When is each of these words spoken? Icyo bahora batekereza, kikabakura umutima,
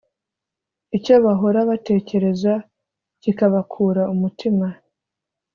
Icyo 0.97 1.15
bahora 1.25 1.59
batekereza, 1.69 2.53
kikabakura 3.21 4.01
umutima, 4.13 4.67